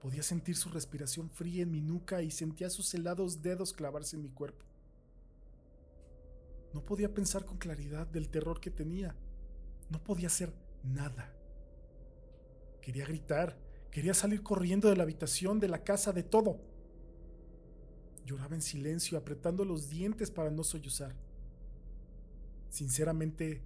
Podía 0.00 0.22
sentir 0.22 0.56
su 0.56 0.70
respiración 0.70 1.30
fría 1.30 1.62
en 1.62 1.70
mi 1.70 1.80
nuca 1.80 2.22
y 2.22 2.30
sentía 2.30 2.70
sus 2.70 2.92
helados 2.94 3.42
dedos 3.42 3.72
clavarse 3.72 4.16
en 4.16 4.22
mi 4.22 4.30
cuerpo. 4.30 4.64
No 6.72 6.84
podía 6.84 7.12
pensar 7.12 7.44
con 7.44 7.58
claridad 7.58 8.06
del 8.06 8.28
terror 8.28 8.60
que 8.60 8.70
tenía. 8.70 9.14
No 9.90 10.02
podía 10.02 10.28
hacer 10.28 10.52
nada. 10.82 11.32
Quería 12.80 13.04
gritar, 13.06 13.58
quería 13.96 14.12
salir 14.12 14.42
corriendo 14.42 14.90
de 14.90 14.96
la 14.96 15.04
habitación, 15.04 15.58
de 15.58 15.68
la 15.68 15.82
casa, 15.82 16.12
de 16.12 16.22
todo. 16.22 16.60
Lloraba 18.26 18.54
en 18.54 18.60
silencio, 18.60 19.16
apretando 19.16 19.64
los 19.64 19.88
dientes 19.88 20.30
para 20.30 20.50
no 20.50 20.64
sollozar. 20.64 21.16
Sinceramente, 22.68 23.62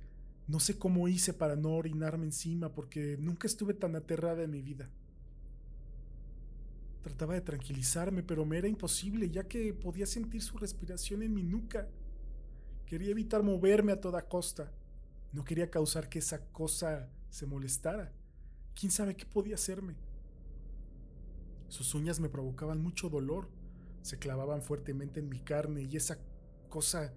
no 0.47 0.61
sé 0.61 0.79
cómo 0.79 1.09
hice 1.09 1.35
para 1.35 1.57
no 1.57 1.71
orinarme 1.73 2.27
encima 2.27 2.73
porque 2.73 3.17
nunca 3.19 3.49
estuve 3.49 3.75
tan 3.75 3.97
aterrada 3.97 4.45
en 4.45 4.53
mi 4.53 4.63
vida. 4.63 4.89
Trataba 7.03 7.35
de 7.35 7.41
tranquilizarme, 7.41 8.23
pero 8.23 8.45
me 8.45 8.59
era 8.59 8.69
imposible 8.69 9.31
ya 9.31 9.49
que 9.49 9.75
podía 9.75 10.07
sentir 10.07 10.43
su 10.43 10.57
respiración 10.59 11.25
en 11.25 11.35
mi 11.35 11.43
nuca. 11.43 11.89
Quería 12.87 13.11
evitar 13.11 13.43
moverme 13.43 13.91
a 13.91 14.01
toda 14.01 14.29
costa. 14.29 14.71
No 15.33 15.45
quería 15.45 15.69
causar 15.73 16.09
que 16.09 16.21
esa 16.21 16.39
cosa 16.53 17.09
se 17.31 17.47
molestara. 17.47 18.13
¿Quién 18.77 18.93
sabe 18.93 19.17
qué 19.17 19.27
podía 19.27 19.57
hacerme? 19.57 19.97
Sus 21.71 21.95
uñas 21.95 22.21
me 22.21 22.29
provocaban 22.29 22.83
mucho 22.83 23.09
dolor 23.09 23.49
se 24.03 24.19
clavaban 24.19 24.62
fuertemente 24.62 25.21
en 25.21 25.29
mi 25.29 25.41
carne 25.41 25.83
y 25.83 25.97
esa 25.97 26.19
cosa 26.69 27.12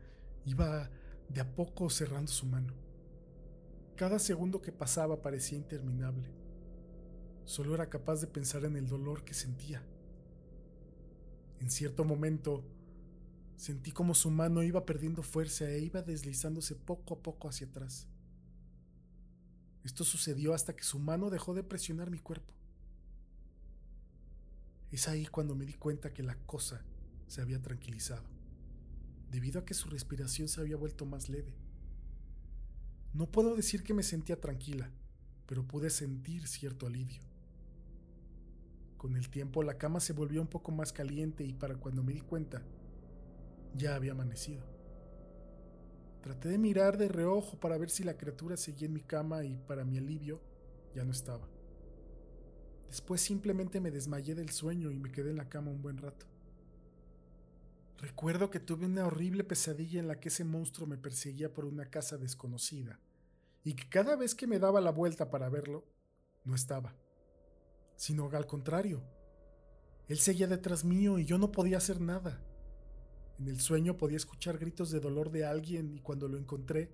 iba 0.46 0.90
de 1.30 1.42
a 1.42 1.56
poco 1.56 1.90
cerrando 1.90 2.32
su 2.32 2.46
mano. 2.46 2.74
Cada 3.96 4.20
segundo 4.20 4.62
que 4.62 4.72
pasaba 4.72 5.22
parecía 5.22 5.58
interminable. 5.58 6.30
Solo 7.46 7.76
era 7.76 7.90
capaz 7.90 8.22
de 8.22 8.28
pensar 8.28 8.66
en 8.66 8.76
el 8.76 8.88
dolor 8.88 9.24
que 9.24 9.34
sentía. 9.34 9.84
En 11.60 11.70
cierto 11.70 12.04
momento, 12.04 12.66
sentí 13.56 13.92
como 13.92 14.14
su 14.14 14.30
mano 14.30 14.64
iba 14.64 14.86
perdiendo 14.86 15.24
fuerza 15.24 15.70
e 15.70 15.80
iba 15.80 16.02
deslizándose 16.02 16.76
poco 16.76 17.14
a 17.14 17.20
poco 17.22 17.48
hacia 17.48 17.68
atrás. 17.68 18.08
Esto 19.84 20.04
sucedió 20.04 20.54
hasta 20.54 20.76
que 20.76 20.84
su 20.84 21.00
mano 21.00 21.30
dejó 21.30 21.54
de 21.54 21.64
presionar 21.64 22.10
mi 22.10 22.20
cuerpo. 22.20 22.53
Es 24.94 25.08
ahí 25.08 25.26
cuando 25.26 25.56
me 25.56 25.66
di 25.66 25.74
cuenta 25.74 26.14
que 26.14 26.22
la 26.22 26.36
cosa 26.46 26.84
se 27.26 27.42
había 27.42 27.60
tranquilizado, 27.60 28.22
debido 29.32 29.60
a 29.60 29.66
que 29.66 29.74
su 29.74 29.90
respiración 29.90 30.48
se 30.48 30.62
había 30.62 30.78
vuelto 30.78 31.08
más 31.08 31.30
leve. 31.30 31.56
No 33.12 33.26
puedo 33.26 33.56
decir 33.56 33.82
que 33.82 33.96
me 33.96 34.04
sentía 34.04 34.40
tranquila, 34.40 34.92
pero 35.48 35.68
pude 35.68 35.90
sentir 35.90 36.48
cierto 36.48 36.86
alivio. 36.86 37.24
Con 38.98 39.16
el 39.18 39.30
tiempo 39.30 39.64
la 39.64 39.80
cama 39.80 40.00
se 40.00 40.14
volvió 40.14 40.40
un 40.40 40.48
poco 40.48 40.72
más 40.72 40.94
caliente 40.94 41.44
y 41.44 41.54
para 41.54 41.76
cuando 41.76 42.04
me 42.04 42.14
di 42.14 42.22
cuenta, 42.22 42.62
ya 43.74 43.96
había 43.96 44.12
amanecido. 44.12 44.64
Traté 46.22 46.50
de 46.50 46.60
mirar 46.60 47.00
de 47.00 47.08
reojo 47.08 47.60
para 47.60 47.80
ver 47.80 47.90
si 47.90 48.04
la 48.04 48.16
criatura 48.16 48.58
seguía 48.58 48.86
en 48.86 48.94
mi 48.94 49.02
cama 49.02 49.44
y 49.44 49.58
para 49.58 49.86
mi 49.86 49.98
alivio 49.98 50.40
ya 50.94 51.04
no 51.04 51.14
estaba. 51.14 51.53
Después 52.94 53.22
simplemente 53.22 53.82
me 53.82 53.90
desmayé 53.90 54.36
del 54.36 54.52
sueño 54.52 54.92
y 54.92 55.00
me 55.00 55.12
quedé 55.12 55.32
en 55.32 55.38
la 55.38 55.50
cama 55.50 55.72
un 55.72 55.82
buen 55.82 55.98
rato. 55.98 56.28
Recuerdo 57.98 58.52
que 58.52 58.60
tuve 58.60 58.86
una 58.86 59.08
horrible 59.08 59.44
pesadilla 59.44 60.00
en 60.00 60.08
la 60.08 60.20
que 60.20 60.28
ese 60.30 60.44
monstruo 60.44 60.86
me 60.86 61.00
perseguía 61.00 61.52
por 61.52 61.66
una 61.66 61.90
casa 61.90 62.20
desconocida 62.20 63.00
y 63.64 63.74
que 63.74 63.90
cada 63.90 64.16
vez 64.16 64.36
que 64.36 64.46
me 64.46 64.60
daba 64.60 64.80
la 64.80 64.92
vuelta 64.92 65.32
para 65.32 65.50
verlo, 65.50 65.88
no 66.44 66.54
estaba, 66.54 66.96
sino 67.96 68.30
al 68.30 68.46
contrario. 68.46 69.02
Él 70.08 70.20
seguía 70.20 70.46
detrás 70.46 70.86
mío 70.86 71.18
y 71.18 71.26
yo 71.26 71.40
no 71.40 71.52
podía 71.52 71.78
hacer 71.78 72.00
nada. 72.00 72.44
En 73.40 73.48
el 73.48 73.60
sueño 73.60 73.98
podía 73.98 74.18
escuchar 74.18 74.60
gritos 74.60 74.92
de 74.92 75.00
dolor 75.00 75.32
de 75.32 75.46
alguien 75.46 75.96
y 75.96 76.00
cuando 76.00 76.28
lo 76.28 76.38
encontré, 76.38 76.94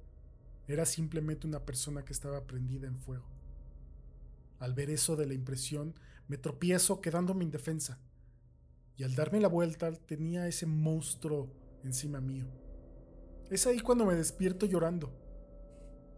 era 0.66 0.86
simplemente 0.86 1.46
una 1.46 1.66
persona 1.66 2.06
que 2.06 2.14
estaba 2.14 2.48
prendida 2.48 2.88
en 2.88 2.96
fuego. 2.96 3.39
Al 4.60 4.74
ver 4.74 4.90
eso 4.90 5.16
de 5.16 5.26
la 5.26 5.34
impresión, 5.34 5.96
me 6.28 6.38
tropiezo 6.38 7.02
quedándome 7.02 7.44
indefensa. 7.44 8.00
Y 8.98 9.04
al 9.04 9.16
darme 9.16 9.40
la 9.40 9.48
vuelta 9.48 9.92
tenía 9.92 10.48
ese 10.48 10.66
monstruo 10.66 11.50
encima 11.84 12.20
mío. 12.22 12.46
Es 13.50 13.66
ahí 13.66 13.80
cuando 13.80 14.06
me 14.06 14.16
despierto 14.16 14.66
llorando. 14.66 15.12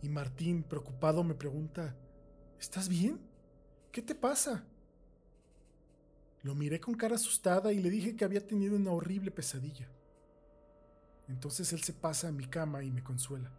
Y 0.01 0.09
Martín, 0.09 0.63
preocupado, 0.63 1.23
me 1.23 1.35
pregunta, 1.35 1.95
¿Estás 2.61 2.87
bien? 2.87 3.19
¿Qué 3.91 4.03
te 4.03 4.13
pasa? 4.13 4.63
Lo 6.43 6.53
miré 6.53 6.79
con 6.79 6.93
cara 6.93 7.15
asustada 7.15 7.73
y 7.73 7.81
le 7.81 7.89
dije 7.89 8.15
que 8.15 8.23
había 8.23 8.45
tenido 8.45 8.75
una 8.75 8.91
horrible 8.91 9.31
pesadilla. 9.31 9.89
Entonces 11.27 11.73
él 11.73 11.81
se 11.81 11.93
pasa 11.93 12.27
a 12.27 12.31
mi 12.31 12.45
cama 12.45 12.83
y 12.83 12.91
me 12.91 13.03
consuela. 13.03 13.51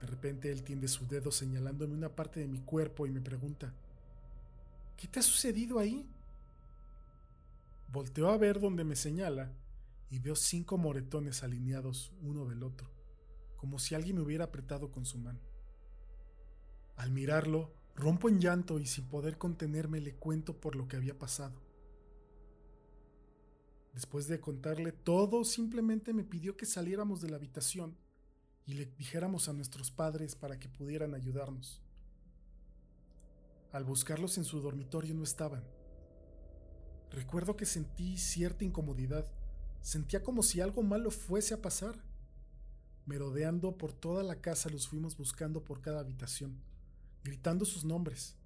De 0.00 0.06
repente 0.06 0.52
él 0.52 0.62
tiende 0.62 0.88
su 0.88 1.06
dedo 1.06 1.30
señalándome 1.30 1.94
una 1.94 2.14
parte 2.14 2.40
de 2.40 2.48
mi 2.48 2.60
cuerpo 2.60 3.06
y 3.06 3.10
me 3.10 3.20
pregunta, 3.20 3.72
¿qué 4.96 5.08
te 5.08 5.20
ha 5.20 5.22
sucedido 5.22 5.78
ahí? 5.78 6.06
Volteo 7.92 8.28
a 8.28 8.36
ver 8.36 8.60
donde 8.60 8.84
me 8.84 8.96
señala 8.96 9.52
y 10.10 10.18
veo 10.18 10.36
cinco 10.36 10.76
moretones 10.76 11.42
alineados 11.42 12.12
uno 12.22 12.44
del 12.44 12.62
otro, 12.62 12.88
como 13.56 13.78
si 13.78 13.94
alguien 13.94 14.16
me 14.16 14.22
hubiera 14.22 14.44
apretado 14.44 14.90
con 14.90 15.06
su 15.06 15.18
mano. 15.18 15.40
Al 16.96 17.10
mirarlo, 17.10 17.72
rompo 17.94 18.28
en 18.28 18.40
llanto 18.40 18.78
y 18.78 18.86
sin 18.86 19.06
poder 19.06 19.38
contenerme 19.38 20.00
le 20.00 20.14
cuento 20.14 20.60
por 20.60 20.76
lo 20.76 20.88
que 20.88 20.96
había 20.96 21.18
pasado. 21.18 21.54
Después 23.94 24.28
de 24.28 24.40
contarle 24.40 24.92
todo, 24.92 25.42
simplemente 25.44 26.12
me 26.12 26.22
pidió 26.22 26.54
que 26.54 26.66
saliéramos 26.66 27.22
de 27.22 27.30
la 27.30 27.36
habitación 27.36 27.96
y 28.66 28.74
le 28.74 28.86
dijéramos 28.86 29.48
a 29.48 29.52
nuestros 29.52 29.92
padres 29.92 30.34
para 30.34 30.58
que 30.58 30.68
pudieran 30.68 31.14
ayudarnos. 31.14 31.80
Al 33.72 33.84
buscarlos 33.84 34.38
en 34.38 34.44
su 34.44 34.60
dormitorio 34.60 35.14
no 35.14 35.22
estaban. 35.22 35.64
Recuerdo 37.10 37.56
que 37.56 37.64
sentí 37.64 38.18
cierta 38.18 38.64
incomodidad. 38.64 39.30
Sentía 39.82 40.24
como 40.24 40.42
si 40.42 40.60
algo 40.60 40.82
malo 40.82 41.12
fuese 41.12 41.54
a 41.54 41.62
pasar. 41.62 42.02
Merodeando 43.06 43.78
por 43.78 43.92
toda 43.92 44.24
la 44.24 44.40
casa 44.40 44.68
los 44.68 44.88
fuimos 44.88 45.16
buscando 45.16 45.62
por 45.62 45.80
cada 45.80 46.00
habitación, 46.00 46.60
gritando 47.22 47.64
sus 47.64 47.84
nombres. 47.84 48.36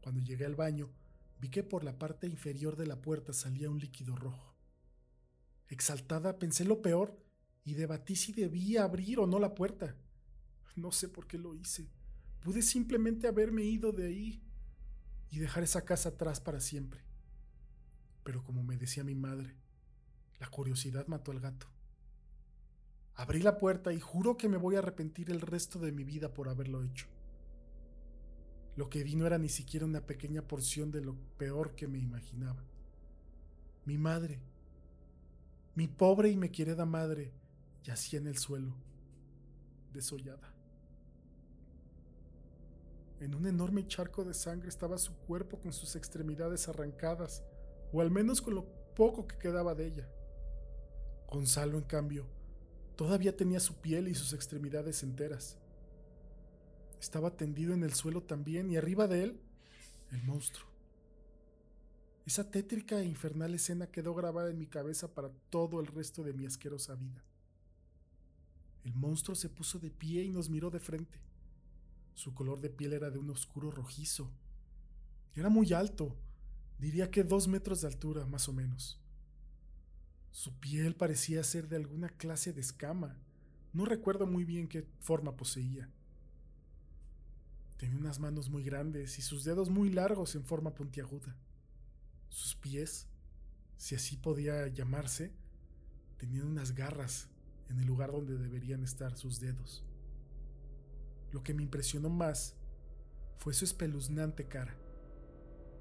Cuando 0.00 0.20
llegué 0.20 0.44
al 0.44 0.56
baño, 0.56 0.90
vi 1.38 1.50
que 1.50 1.62
por 1.62 1.84
la 1.84 1.96
parte 1.96 2.26
inferior 2.26 2.76
de 2.76 2.86
la 2.86 3.00
puerta 3.00 3.32
salía 3.32 3.70
un 3.70 3.78
líquido 3.78 4.16
rojo. 4.16 4.56
Exaltada 5.68 6.40
pensé 6.40 6.64
lo 6.64 6.82
peor 6.82 7.16
y 7.64 7.74
debatí 7.74 8.16
si 8.16 8.32
debía 8.32 8.84
abrir 8.84 9.18
o 9.20 9.26
no 9.26 9.38
la 9.38 9.54
puerta. 9.54 9.96
No 10.76 10.92
sé 10.92 11.08
por 11.08 11.26
qué 11.26 11.38
lo 11.38 11.54
hice. 11.54 11.88
Pude 12.40 12.62
simplemente 12.62 13.28
haberme 13.28 13.62
ido 13.62 13.92
de 13.92 14.06
ahí 14.06 14.42
y 15.30 15.38
dejar 15.38 15.62
esa 15.62 15.84
casa 15.84 16.10
atrás 16.10 16.40
para 16.40 16.60
siempre. 16.60 17.02
Pero 18.24 18.42
como 18.42 18.62
me 18.62 18.76
decía 18.76 19.04
mi 19.04 19.14
madre, 19.14 19.56
la 20.38 20.48
curiosidad 20.48 21.06
mató 21.06 21.32
al 21.32 21.40
gato. 21.40 21.66
Abrí 23.14 23.42
la 23.42 23.58
puerta 23.58 23.92
y 23.92 24.00
juro 24.00 24.36
que 24.36 24.48
me 24.48 24.56
voy 24.56 24.76
a 24.76 24.78
arrepentir 24.78 25.30
el 25.30 25.40
resto 25.40 25.78
de 25.78 25.92
mi 25.92 26.04
vida 26.04 26.32
por 26.32 26.48
haberlo 26.48 26.82
hecho. 26.82 27.06
Lo 28.76 28.88
que 28.88 29.04
vi 29.04 29.16
no 29.16 29.26
era 29.26 29.36
ni 29.36 29.50
siquiera 29.50 29.84
una 29.84 30.06
pequeña 30.06 30.42
porción 30.42 30.90
de 30.90 31.02
lo 31.02 31.16
peor 31.36 31.74
que 31.74 31.86
me 31.86 31.98
imaginaba. 31.98 32.64
Mi 33.84 33.98
madre, 33.98 34.40
mi 35.74 35.86
pobre 35.86 36.30
y 36.30 36.36
me 36.36 36.50
querida 36.50 36.86
madre, 36.86 37.32
yacía 37.82 38.18
en 38.18 38.26
el 38.26 38.38
suelo, 38.38 38.74
desollada. 39.92 40.54
En 43.20 43.34
un 43.34 43.46
enorme 43.46 43.86
charco 43.86 44.24
de 44.24 44.32
sangre 44.32 44.68
estaba 44.68 44.96
su 44.96 45.14
cuerpo 45.14 45.60
con 45.60 45.72
sus 45.72 45.94
extremidades 45.94 46.68
arrancadas, 46.68 47.42
o 47.92 48.00
al 48.00 48.10
menos 48.10 48.40
con 48.40 48.54
lo 48.54 48.64
poco 48.94 49.26
que 49.26 49.36
quedaba 49.36 49.74
de 49.74 49.88
ella. 49.88 50.08
Gonzalo, 51.28 51.76
en 51.76 51.84
cambio, 51.84 52.26
todavía 52.96 53.36
tenía 53.36 53.60
su 53.60 53.74
piel 53.74 54.08
y 54.08 54.14
sus 54.14 54.32
extremidades 54.32 55.02
enteras. 55.02 55.58
Estaba 56.98 57.36
tendido 57.36 57.74
en 57.74 57.82
el 57.82 57.92
suelo 57.92 58.22
también 58.22 58.70
y 58.70 58.76
arriba 58.76 59.06
de 59.06 59.24
él, 59.24 59.40
el 60.12 60.22
monstruo, 60.24 60.68
Esa 62.26 62.50
tétrica 62.50 63.00
e 63.00 63.04
infernal 63.04 63.54
escena 63.54 63.86
quedó 63.86 64.14
grabada 64.14 64.50
en 64.50 64.58
mi 64.58 64.66
cabeza 64.66 65.14
para 65.14 65.30
todo 65.50 65.80
el 65.80 65.86
resto 65.86 66.22
de 66.22 66.32
mi 66.32 66.46
asquerosa 66.46 66.94
vida. 66.94 67.24
El 68.84 68.94
monstruo 68.94 69.34
se 69.34 69.48
puso 69.48 69.78
de 69.78 69.90
pie 69.90 70.24
y 70.24 70.30
nos 70.30 70.48
miró 70.48 70.70
de 70.70 70.80
frente. 70.80 71.20
Su 72.14 72.34
color 72.34 72.60
de 72.60 72.70
piel 72.70 72.92
era 72.92 73.10
de 73.10 73.18
un 73.18 73.30
oscuro 73.30 73.70
rojizo. 73.70 74.30
Era 75.34 75.48
muy 75.48 75.72
alto, 75.72 76.16
diría 76.78 77.10
que 77.10 77.24
dos 77.24 77.46
metros 77.46 77.82
de 77.82 77.88
altura, 77.88 78.26
más 78.26 78.48
o 78.48 78.52
menos. 78.52 78.98
Su 80.32 80.52
piel 80.58 80.94
parecía 80.94 81.42
ser 81.44 81.68
de 81.68 81.76
alguna 81.76 82.08
clase 82.08 82.52
de 82.52 82.60
escama. 82.60 83.16
No 83.72 83.84
recuerdo 83.84 84.26
muy 84.26 84.44
bien 84.44 84.68
qué 84.68 84.86
forma 85.00 85.36
poseía. 85.36 85.88
Tenía 87.76 87.96
unas 87.96 88.18
manos 88.18 88.50
muy 88.50 88.62
grandes 88.62 89.18
y 89.18 89.22
sus 89.22 89.44
dedos 89.44 89.70
muy 89.70 89.90
largos 89.90 90.34
en 90.34 90.44
forma 90.44 90.74
puntiaguda. 90.74 91.34
Sus 92.28 92.54
pies, 92.54 93.06
si 93.76 93.94
así 93.94 94.16
podía 94.16 94.68
llamarse, 94.68 95.32
tenían 96.18 96.46
unas 96.46 96.74
garras 96.74 97.28
en 97.70 97.80
el 97.80 97.86
lugar 97.86 98.12
donde 98.12 98.36
deberían 98.36 98.84
estar 98.84 99.16
sus 99.16 99.40
dedos. 99.40 99.82
Lo 101.32 101.42
que 101.42 101.54
me 101.54 101.62
impresionó 101.62 102.10
más 102.10 102.54
fue 103.38 103.54
su 103.54 103.64
espeluznante 103.64 104.46
cara. 104.46 104.76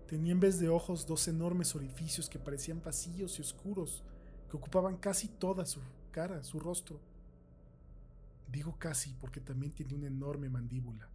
Tenía 0.07 0.31
en 0.31 0.39
vez 0.39 0.59
de 0.59 0.69
ojos 0.69 1.05
dos 1.05 1.27
enormes 1.27 1.75
orificios 1.75 2.29
que 2.29 2.39
parecían 2.39 2.81
vacíos 2.81 3.37
y 3.37 3.41
oscuros, 3.41 4.03
que 4.49 4.55
ocupaban 4.55 4.95
casi 4.95 5.27
toda 5.27 5.65
su 5.65 5.81
cara, 6.11 6.43
su 6.43 6.59
rostro. 6.59 7.01
Digo 8.51 8.77
casi 8.79 9.13
porque 9.19 9.41
también 9.41 9.73
tiene 9.73 9.95
una 9.95 10.07
enorme 10.07 10.49
mandíbula 10.49 11.09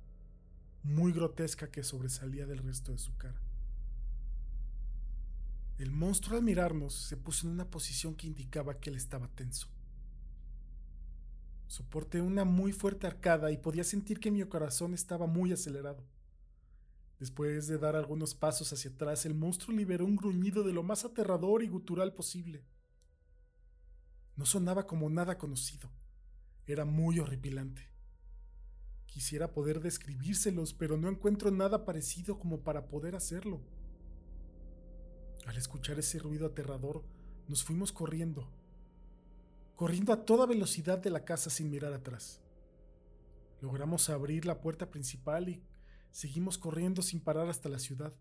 muy 0.85 1.13
grotesca 1.13 1.71
que 1.71 1.83
sobresalía 1.83 2.47
del 2.47 2.59
resto 2.59 2.93
de 2.93 2.99
su 2.99 3.17
cara. 3.17 3.41
El 5.79 5.91
monstruo 5.91 6.37
al 6.37 6.45
mirarnos 6.45 6.95
se 6.95 7.17
puso 7.17 7.47
en 7.47 7.55
una 7.55 7.69
posición 7.69 8.15
que 8.15 8.27
indicaba 8.27 8.79
que 8.79 8.91
él 8.91 8.97
estaba 8.97 9.27
tenso. 9.29 9.67
Soporté 11.75 12.21
una 12.21 12.45
muy 12.45 12.71
fuerte 12.71 13.09
arcada 13.09 13.51
y 13.51 13.57
podía 13.57 13.83
sentir 13.83 14.21
que 14.21 14.31
mi 14.31 14.41
corazón 14.45 14.95
estaba 14.95 15.27
muy 15.27 15.53
acelerado. 15.53 16.07
Después 17.19 17.67
de 17.67 17.79
dar 17.79 17.97
algunos 17.97 18.37
pasos 18.37 18.73
hacia 18.73 18.93
atrás, 18.93 19.27
el 19.27 19.35
monstruo 19.35 19.77
liberó 19.77 20.05
un 20.05 20.15
gruñido 20.15 20.63
de 20.63 20.73
lo 20.73 20.85
más 20.85 21.05
aterrador 21.05 21.65
y 21.65 21.67
gutural 21.67 22.15
posible. 22.15 22.65
No 24.37 24.47
sonaba 24.47 24.87
como 24.87 25.11
nada 25.11 25.37
conocido. 25.37 25.91
Era 26.65 26.85
muy 26.85 27.19
horripilante. 27.19 27.91
Quisiera 29.07 29.53
poder 29.53 29.81
describírselos, 29.81 30.75
pero 30.75 30.97
no 30.97 31.09
encuentro 31.09 31.51
nada 31.51 31.85
parecido 31.85 32.39
como 32.39 32.63
para 32.63 32.87
poder 32.87 33.17
hacerlo. 33.17 33.61
Al 35.45 35.57
escuchar 35.57 35.99
ese 35.99 36.21
ruido 36.21 36.47
aterrador, 36.47 37.05
nos 37.49 37.65
fuimos 37.65 37.91
corriendo, 37.91 38.49
corriendo 39.77 40.13
a 40.13 40.25
toda 40.25 40.47
velocidad 40.47 40.99
de 40.99 41.11
la 41.11 41.25
casa 41.25 41.51
sin 41.51 41.71
mirar 41.71 41.93
atrás. 41.93 42.41
Logramos 43.61 44.09
abrir 44.11 44.45
la 44.47 44.61
puerta 44.61 44.91
principal 44.91 45.49
y 45.49 45.63
seguimos 46.11 46.59
corriendo 46.59 47.03
sin 47.03 47.21
parar 47.21 47.49
hasta 47.49 47.69
la 47.69 47.79
ciudad. 47.79 48.13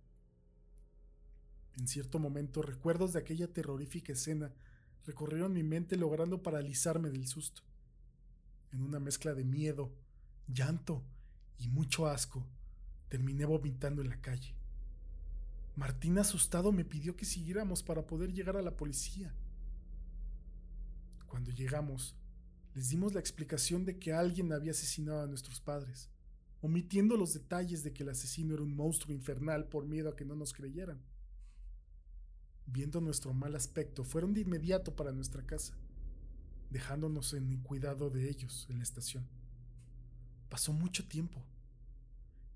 En 1.78 1.88
cierto 1.88 2.20
momento, 2.20 2.62
recuerdos 2.62 3.14
de 3.14 3.20
aquella 3.20 3.48
terrorífica 3.48 4.14
escena 4.14 4.54
recorrieron 5.06 5.54
mi 5.54 5.64
mente 5.64 5.98
logrando 5.98 6.42
paralizarme 6.42 7.10
del 7.10 7.28
susto. 7.28 7.62
En 8.72 8.82
una 8.82 9.00
mezcla 9.00 9.34
de 9.34 9.44
miedo, 9.44 9.92
llanto 10.48 11.04
y 11.58 11.68
mucho 11.68 12.08
asco, 12.08 12.48
terminé 13.10 13.46
vomitando 13.46 14.02
en 14.02 14.10
la 14.10 14.22
calle. 14.22 14.56
Martín 15.76 16.18
asustado 16.20 16.72
me 16.72 16.86
pidió 16.86 17.16
que 17.16 17.26
siguiéramos 17.26 17.84
para 17.84 18.06
poder 18.06 18.32
llegar 18.32 18.58
a 18.58 18.62
la 18.62 18.78
policía. 18.78 19.36
Cuando 21.34 21.50
llegamos, 21.50 22.16
les 22.76 22.90
dimos 22.90 23.16
la 23.16 23.20
explicación 23.20 23.86
de 23.86 23.98
que 23.98 24.14
alguien 24.14 24.54
había 24.54 24.70
asesinado 24.70 25.24
a 25.24 25.26
nuestros 25.26 25.60
padres, 25.60 26.12
omitiendo 26.62 27.18
los 27.18 27.34
detalles 27.34 27.84
de 27.84 27.92
que 27.92 28.04
el 28.04 28.10
asesino 28.10 28.54
era 28.54 28.62
un 28.62 28.76
monstruo 28.76 29.16
infernal 29.16 29.68
por 29.68 29.88
miedo 29.88 30.10
a 30.10 30.16
que 30.16 30.26
no 30.26 30.36
nos 30.36 30.54
creyeran. 30.54 31.02
Viendo 32.68 33.02
nuestro 33.02 33.34
mal 33.34 33.56
aspecto, 33.56 34.04
fueron 34.04 34.36
de 34.36 34.42
inmediato 34.42 34.96
para 34.96 35.12
nuestra 35.12 35.44
casa, 35.44 35.76
dejándonos 36.70 37.34
en 37.34 37.50
el 37.50 37.60
cuidado 37.64 38.12
de 38.12 38.30
ellos 38.30 38.68
en 38.70 38.78
la 38.78 38.84
estación. 38.84 39.28
Pasó 40.50 40.72
mucho 40.72 41.08
tiempo. 41.08 41.44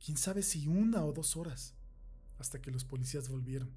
Quién 0.06 0.18
sabe 0.18 0.44
si 0.44 0.68
una 0.68 1.04
o 1.04 1.14
dos 1.14 1.36
horas, 1.36 1.74
hasta 2.38 2.62
que 2.62 2.70
los 2.70 2.86
policías 2.86 3.28
volvieron. 3.28 3.72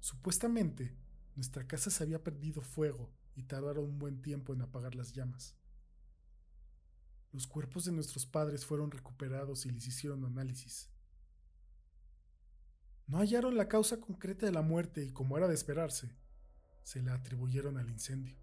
Supuestamente, 0.00 0.96
nuestra 1.36 1.64
casa 1.64 1.90
se 1.90 2.02
había 2.02 2.24
perdido 2.24 2.60
fuego 2.60 3.08
y 3.36 3.44
tardaron 3.44 3.84
un 3.84 3.98
buen 3.98 4.22
tiempo 4.22 4.52
en 4.52 4.62
apagar 4.62 4.94
las 4.94 5.12
llamas. 5.12 5.54
Los 7.32 7.46
cuerpos 7.46 7.84
de 7.84 7.92
nuestros 7.92 8.26
padres 8.26 8.64
fueron 8.64 8.90
recuperados 8.90 9.66
y 9.66 9.70
les 9.70 9.86
hicieron 9.86 10.24
análisis. 10.24 10.88
No 13.06 13.18
hallaron 13.18 13.56
la 13.56 13.68
causa 13.68 14.00
concreta 14.00 14.46
de 14.46 14.52
la 14.52 14.62
muerte 14.62 15.04
y, 15.04 15.10
como 15.10 15.36
era 15.36 15.48
de 15.48 15.54
esperarse, 15.54 16.14
se 16.84 17.02
la 17.02 17.14
atribuyeron 17.14 17.76
al 17.76 17.90
incendio. 17.90 18.36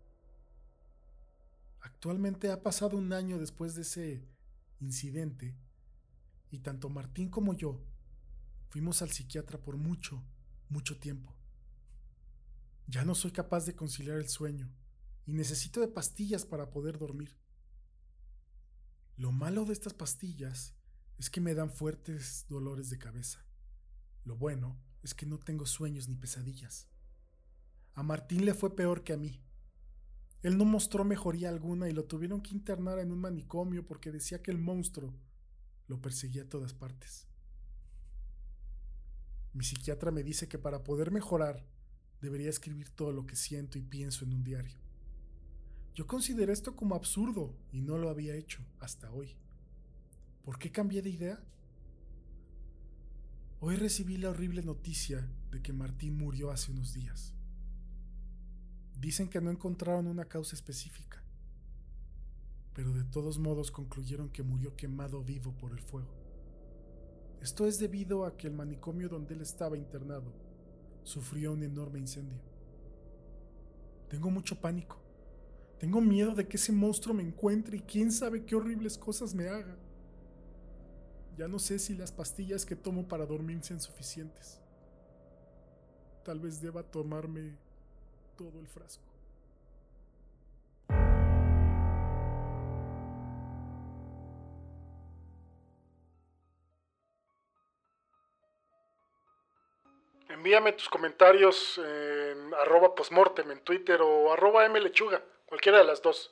Actualmente 1.80 2.52
ha 2.52 2.62
pasado 2.62 2.98
un 2.98 3.14
año 3.14 3.40
después 3.40 3.76
de 3.76 3.84
ese 3.84 4.28
incidente 4.82 5.56
y 6.52 6.60
tanto 6.60 6.90
Martín 6.90 7.30
como 7.30 7.54
yo 7.54 7.82
fuimos 8.70 9.02
al 9.02 9.12
psiquiatra 9.12 9.58
por 9.58 9.78
mucho, 9.78 10.22
mucho 10.70 11.00
tiempo. 11.00 11.34
Ya 12.88 13.06
no 13.06 13.16
soy 13.16 13.32
capaz 13.32 13.66
de 13.66 13.76
conciliar 13.76 14.18
el 14.18 14.28
sueño 14.28 14.70
y 15.32 15.34
necesito 15.34 15.80
de 15.80 15.88
pastillas 15.88 16.46
para 16.46 16.72
poder 16.72 16.98
dormir. 16.98 17.38
Lo 19.16 19.32
malo 19.32 19.64
de 19.64 19.72
estas 19.72 19.94
pastillas 19.94 20.76
es 21.20 21.30
que 21.30 21.40
me 21.40 21.56
dan 21.56 21.72
fuertes 21.72 22.46
dolores 22.50 22.90
de 22.90 22.98
cabeza. 22.98 23.48
Lo 24.26 24.36
bueno 24.36 24.78
es 25.04 25.16
que 25.16 25.26
no 25.26 25.40
tengo 25.40 25.66
sueños 25.66 26.10
ni 26.10 26.18
pesadillas. 26.18 26.90
A 27.94 28.04
Martín 28.04 28.44
le 28.44 28.54
fue 28.54 28.76
peor 28.76 29.06
que 29.06 29.14
a 29.14 29.18
mí. 29.18 29.42
Él 30.42 30.58
no 30.58 30.66
mostró 30.66 31.06
mejoría 31.06 31.48
alguna 31.48 31.88
y 31.88 31.94
lo 31.94 32.04
tuvieron 32.04 32.42
que 32.42 32.54
internar 32.54 33.00
en 33.00 33.14
un 33.14 33.20
manicomio 33.20 33.86
porque 33.86 34.12
decía 34.12 34.42
que 34.42 34.52
el 34.52 34.58
monstruo 34.58 35.18
lo 35.88 36.02
perseguía 36.02 36.44
a 36.44 36.50
todas 36.50 36.74
partes. 36.74 37.26
Mi 39.54 39.64
psiquiatra 39.64 40.12
me 40.12 40.24
dice 40.24 40.50
que 40.50 40.60
para 40.60 40.84
poder 40.84 41.10
mejorar 41.10 41.66
debería 42.20 42.50
escribir 42.50 42.90
todo 42.90 43.14
lo 43.14 43.26
que 43.26 43.38
siento 43.38 43.78
y 43.78 43.82
pienso 43.82 44.26
en 44.26 44.34
un 44.34 44.44
diario. 44.44 44.81
Yo 45.94 46.08
consideré 46.08 46.54
esto 46.54 46.76
como 46.76 46.96
absurdo 46.96 47.54
y 47.72 47.82
no 47.82 47.98
lo 47.98 48.10
había 48.10 48.36
hecho 48.36 48.62
hasta 48.80 49.12
hoy. 49.12 49.36
¿Por 50.44 50.58
qué 50.58 50.72
cambié 50.72 51.02
de 51.02 51.10
idea? 51.10 51.44
Hoy 53.60 53.76
recibí 53.76 54.18
la 54.18 54.30
horrible 54.30 54.64
noticia 54.64 55.28
de 55.52 55.62
que 55.62 55.74
Martín 55.74 56.18
murió 56.18 56.50
hace 56.50 56.72
unos 56.72 56.94
días. 56.94 57.34
Dicen 59.00 59.30
que 59.30 59.42
no 59.42 59.52
encontraron 59.52 60.08
una 60.08 60.26
causa 60.26 60.56
específica, 60.56 61.22
pero 62.74 62.94
de 62.94 63.04
todos 63.04 63.38
modos 63.38 63.70
concluyeron 63.70 64.30
que 64.30 64.44
murió 64.44 64.76
quemado 64.76 65.24
vivo 65.24 65.52
por 65.58 65.72
el 65.72 65.80
fuego. 65.80 66.16
Esto 67.42 67.68
es 67.68 67.80
debido 67.80 68.26
a 68.26 68.38
que 68.38 68.48
el 68.48 68.54
manicomio 68.54 69.10
donde 69.10 69.34
él 69.34 69.42
estaba 69.42 69.78
internado 69.78 70.32
sufrió 71.04 71.52
un 71.52 71.64
enorme 71.64 72.00
incendio. 72.00 72.40
Tengo 74.08 74.30
mucho 74.30 74.60
pánico. 74.62 75.11
Tengo 75.82 76.00
miedo 76.00 76.36
de 76.36 76.48
que 76.48 76.58
ese 76.58 76.72
monstruo 76.72 77.16
me 77.16 77.24
encuentre 77.24 77.78
y 77.78 77.80
quién 77.80 78.12
sabe 78.12 78.46
qué 78.46 78.56
horribles 78.56 79.00
cosas 79.00 79.34
me 79.34 79.50
haga. 79.50 79.76
Ya 81.36 81.48
no 81.48 81.58
sé 81.58 81.80
si 81.80 81.96
las 81.96 82.12
pastillas 82.12 82.68
que 82.68 82.76
tomo 82.76 83.08
para 83.08 83.26
dormir 83.26 83.64
sean 83.64 83.82
suficientes. 83.82 84.62
Tal 86.24 86.40
vez 86.40 86.62
deba 86.62 86.84
tomarme 86.84 87.58
todo 88.38 88.60
el 88.60 88.68
frasco. 88.68 89.04
Envíame 100.30 100.74
tus 100.74 100.90
comentarios 100.90 101.80
en 101.80 102.54
arroba 102.54 102.94
postmortem 102.94 103.50
en 103.50 103.62
Twitter 103.62 104.00
o 104.00 104.32
arroba 104.32 104.70
mlechuga, 104.70 105.24
cualquiera 105.52 105.80
de 105.80 105.84
las 105.84 106.02
dos. 106.02 106.32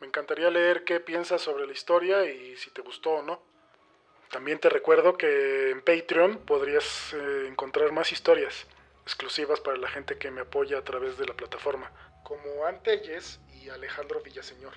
Me 0.00 0.06
encantaría 0.06 0.48
leer 0.48 0.84
qué 0.84 1.00
piensas 1.00 1.42
sobre 1.42 1.66
la 1.66 1.72
historia 1.74 2.24
y 2.24 2.56
si 2.56 2.70
te 2.70 2.80
gustó 2.80 3.10
o 3.10 3.22
no. 3.22 3.42
También 4.30 4.58
te 4.58 4.70
recuerdo 4.70 5.18
que 5.18 5.68
en 5.68 5.82
Patreon 5.82 6.38
podrías 6.38 7.12
eh, 7.12 7.46
encontrar 7.46 7.92
más 7.92 8.10
historias 8.10 8.66
exclusivas 9.02 9.60
para 9.60 9.76
la 9.76 9.90
gente 9.90 10.16
que 10.16 10.30
me 10.30 10.40
apoya 10.40 10.78
a 10.78 10.82
través 10.82 11.18
de 11.18 11.26
la 11.26 11.34
plataforma, 11.34 11.92
como 12.24 12.64
Antelles 12.64 13.38
y 13.52 13.68
Alejandro 13.68 14.22
Villaseñor. 14.22 14.72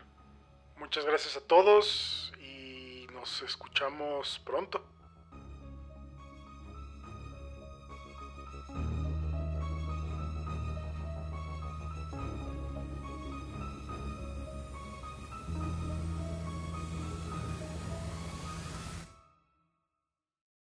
Muchas 0.75 1.05
gracias 1.05 1.37
a 1.37 1.47
todos 1.47 2.33
y 2.41 3.07
nos 3.13 3.41
escuchamos 3.41 4.41
pronto. 4.43 4.85